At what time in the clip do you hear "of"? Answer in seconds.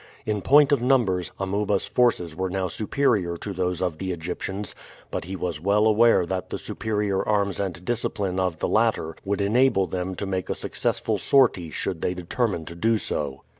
0.71-0.81, 3.83-3.99, 8.39-8.57